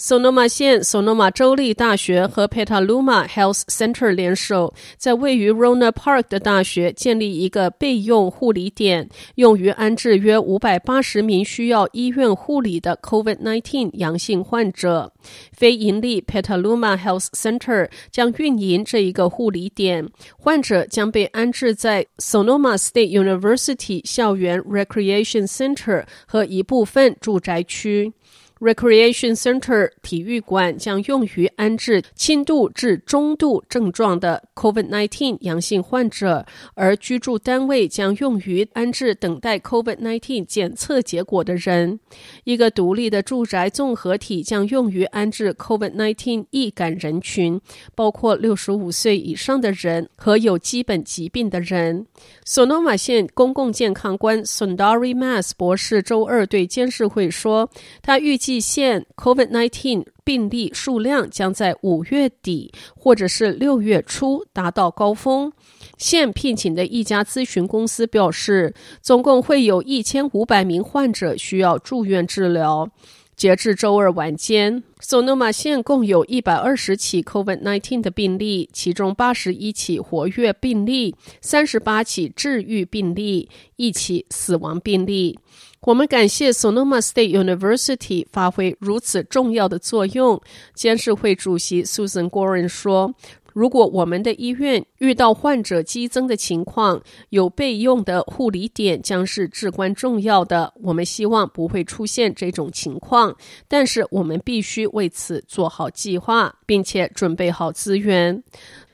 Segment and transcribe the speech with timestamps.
[0.00, 15.12] 索诺玛县索诺玛州立大学和 Petaluma Health Center 联手，在位于 Rohnert Park 的大学建立一个备用护理点，用于安置约五百八十名需要医院护理的 COVID-19 阳性患者。
[15.50, 20.08] 非营利 Petaluma Health Center 将运营这一个护理点，
[20.38, 28.12] 患者将被安置在 Sonoma State University 校园 Recreation Center 和一部分住宅区。
[28.60, 41.98] Recreation Center 体育馆将用于安置轻度至中度症状的 COVID-19 阳性患者，而居住单位将用于安置等待 COVID-19 检测结果的人。
[42.44, 47.60] 一个独立的住宅综合体将用于安置 COVID-19 易感人群，
[47.94, 52.06] 包括六十五岁以上的人和有基本疾病的人。
[52.44, 57.70] 索诺马县公共健康官 Sundari Mase 博士周二对监事会说，
[58.02, 58.58] 他预计。
[58.68, 59.77] 县 COVID-19
[60.24, 65.52] 病例数量将在五月底或者是六月初达到高峰。
[65.96, 72.88] 现聘请的一家咨询公司表示，总共会有一千五百名患者需要住院治疗。
[73.38, 85.38] 截至周二晚间，索诺玛县共有一百二十起 COVID-19 的病例，其中八十一起活跃病例，三十八起治愈病例，一起死亡病例。
[85.82, 90.42] 我们感谢 Sonoma State University 发挥如此重要的作用。
[90.74, 93.14] 监事会主席 Susan Gorin 说
[93.58, 100.72] ：“如果我们的医院遇到患者激增的情况，有备用的护理点将是至关重要的。
[100.80, 103.36] 我们希望不会出现这种情况，
[103.66, 108.44] 但是我们必须为此做好计划，并且准备好资源。”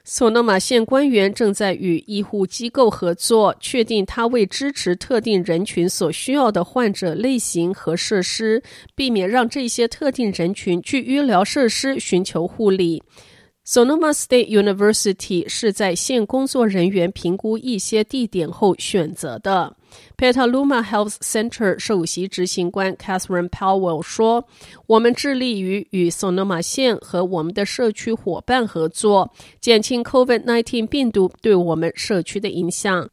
[0.03, 8.63] 索诺玛县官员正在与医护机构合作，确定他为支持特定人群所需要的患者类型和设施，
[8.95, 13.03] 避免让这些特定人群去医疗设施寻求护理。
[13.67, 19.75] Sonoma State University 是在县工作人员评估一些地点后选择的。
[20.19, 24.47] Petaluma Health Center 首席执行官 Catherine Powell 说
[24.87, 33.09] ：“我们致力于与 Sonoma 县和我们的社区伙伴合作，减轻 COVID-19 病毒对我们社区的影响。”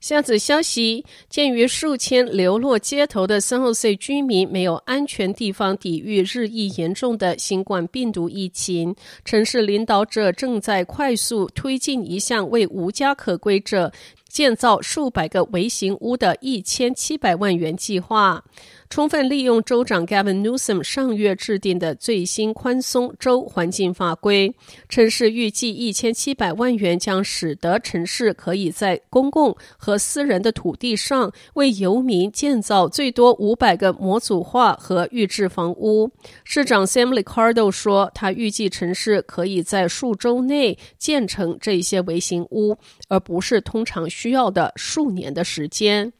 [0.00, 8.94] 下则消息，鉴于数千流落街头的三后岁居民没有安全地方抵御日益严重的新冠病毒疫情，
[9.24, 13.92] 城市领导者正在快速推进一项为无家可归者
[14.28, 18.44] 建造数百个微型屋的一千七百万元计划。
[18.90, 24.54] 充分利用州长 Gavin Newsom 上月制定的最新宽松州环境法规，
[24.88, 36.10] 城市预计一千七百万元将使得城市可以在公共和私人的土地上为游民建造最多五百个模组化和预制房屋。
[36.42, 42.74] 市长 Sam Liccardo 说，他预计城市可以在数周内建成这些微型屋，
[43.08, 46.12] 而不是通常需要的数年的时间。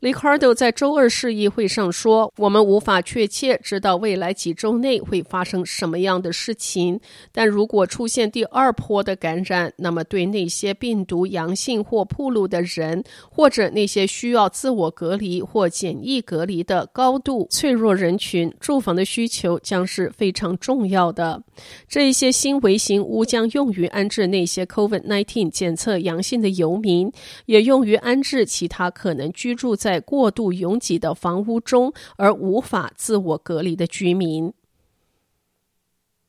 [0.00, 7.00] LICARDO 在周二市议会上说：“我们无法确切知道未来几周内会发生什么样的事情，
[7.32, 21.42] 但如果出现第二波的感染，那么对那些病毒阳性或暴露的人，或者那些需要自我隔离或简易隔离的高度脆弱人群，住房的需求将是非常重要的。
[21.88, 27.10] 这一些新微型屋将用于安置那些 COVID-19 检测阳性的游民，
[27.46, 34.52] 也用于安置其他可能居住在。”过度拥挤的房屋中而无法自我隔离的居民。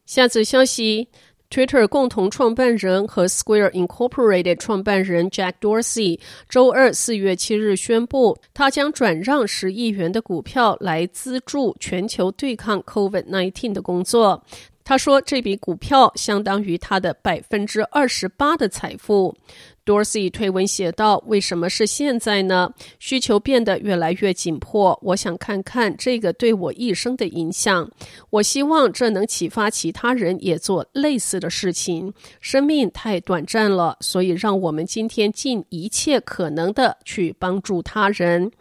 [0.06, 1.08] 下则消息
[1.50, 14.44] ：Twitter 共同创办人和 Square Incorporated 创办人 Jack Dorsey 周二四月七日宣布，他将转让十亿元的股票来资助全球对抗 COVID-19 的工作。
[14.90, 19.38] 他说，这笔股票相当于他的百分之二十八的财富。
[19.86, 22.74] Dorsey 推文写道：“为什么是现在呢？
[22.98, 25.00] 需求变得越来越紧迫。
[25.04, 27.88] 我想看看这个对我一生的影响。
[28.32, 32.12] 我希望这能启发其他人也做类似的事情。
[32.42, 38.52] 生命太短暂了，所以让我们今天尽一切可能的去帮助他人。”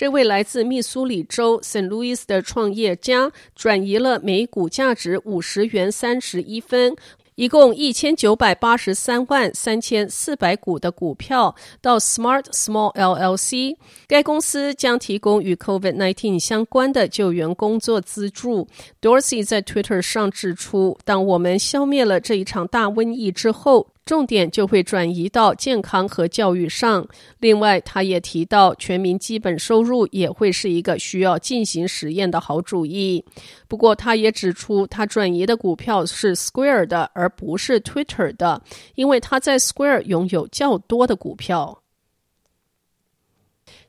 [0.00, 6.96] 这位来自密苏里州圣路易斯的创业家转移了每股价值五十元三十一分。
[7.34, 13.76] 一共一千九百八十三万三千四百股的股票到 Smart Small LLC，
[14.06, 18.68] 该公司将提供与 COVID-19 相关的救援工作资助。
[19.02, 27.06] Dorsey 在 Twitter 上指出，当我们消灭了这一场大瘟疫之后，重点就会转移到健康和教育上。
[27.38, 33.24] 另外，他也提到，全民基本收入也会是一个需要进行实验的好主意。
[33.68, 38.60] 不过，他也指出，他转移的股票是 Square 的，而不是 Twitter 的，
[38.96, 41.80] 因为他在 Square 拥有较多的股票。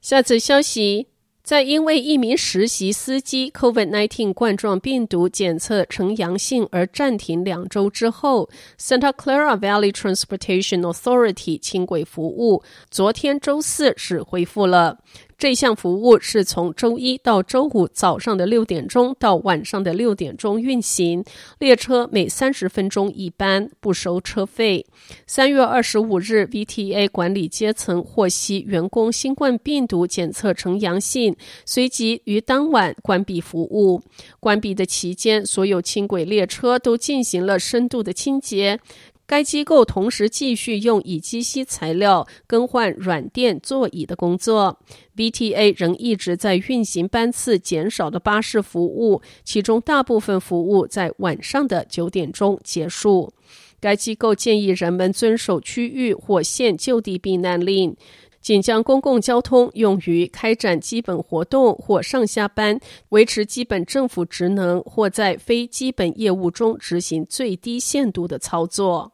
[0.02, 1.08] 下次消息。
[1.44, 8.48] 在因为一名实习司机 COVID-19 冠状病毒检测呈阳性而暂停两周之后
[8.80, 15.00] ，Santa Clara Valley Transportation Authority 轻轨服务昨天周四是恢复了。
[15.42, 21.26] 这项服务是从周一到周五早上的六点钟到晚上的六点钟运行，
[21.58, 24.86] 列车每三十分钟一班，不收车费。
[25.26, 31.36] 三月二十五日，VTA 管理阶层获悉员工新冠病毒检测呈阳性，
[31.66, 34.00] 随即于当晚关闭服务。
[34.40, 38.80] 关闭的期间，所有轻轨列车都进行了深度的清洁。
[39.32, 44.78] 该机构同时继续用乙基烯材料更换软垫座椅的工作。
[45.16, 53.32] VTA 仍一直在运行班次减少的巴士服务，其中大部分服务在晚上的九点钟结束。
[53.80, 57.96] 该机构建议人们遵守区域或县就地避难令，
[58.42, 62.78] 仅将公共交通用于开展基本活动或上下班、
[63.12, 69.14] 维持基本政府职能或在非基本业务中执行最低限度的操作。